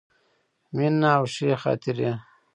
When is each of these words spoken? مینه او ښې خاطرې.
مینه 0.75 1.09
او 1.17 1.23
ښې 1.33 1.51
خاطرې. 1.61 2.11